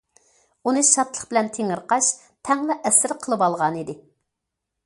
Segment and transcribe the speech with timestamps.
[0.69, 2.09] ئۇنى شادلىق بىلەن تېڭىرقاش
[2.49, 4.01] تەڭلا ئەسىر قىلىۋالغانىدى.